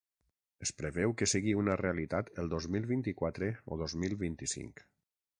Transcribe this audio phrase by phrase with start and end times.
[0.67, 4.83] Es preveu que sigui una realitat el dos mil vint-i-quatre o dos mil vint-i-cinc.